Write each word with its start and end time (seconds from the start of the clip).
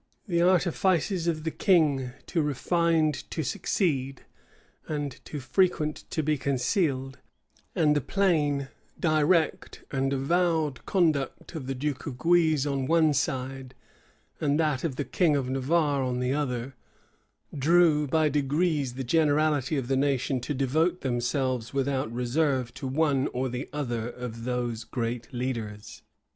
{1579.} 0.25 0.39
The 0.39 0.51
artifices 0.51 1.27
of 1.27 1.43
the 1.43 1.51
king 1.51 2.13
too 2.25 2.41
refined 2.41 3.13
to 3.29 3.43
succeed, 3.43 4.23
and 4.87 5.23
too 5.23 5.39
frequent 5.39 6.05
to 6.09 6.23
be 6.23 6.39
concealed; 6.39 7.19
and 7.75 7.95
the 7.95 8.01
plain, 8.01 8.69
direct, 8.99 9.83
and 9.91 10.11
avowed 10.11 10.83
conduct 10.87 11.53
of 11.53 11.67
the 11.67 11.75
duke 11.75 12.07
of 12.07 12.17
Guise 12.17 12.65
on 12.65 12.87
one 12.87 13.13
side, 13.13 13.75
and 14.39 14.59
that 14.59 14.83
of 14.83 14.95
the 14.95 15.05
king 15.05 15.35
of 15.35 15.51
Navarre 15.51 16.01
on 16.01 16.19
the 16.19 16.33
other, 16.33 16.73
drew 17.55 18.07
by 18.07 18.27
degrees 18.27 18.95
the 18.95 19.03
generality 19.03 19.77
of 19.77 19.87
the 19.87 19.95
nation 19.95 20.39
to 20.39 20.55
devote 20.55 21.01
themselves 21.01 21.75
without 21.75 22.11
reserve 22.11 22.73
to 22.73 22.87
one 22.87 23.27
or 23.33 23.49
the 23.49 23.69
other 23.71 24.09
of 24.09 24.45
those 24.45 24.83
great 24.83 25.31
leaders. 25.31 26.01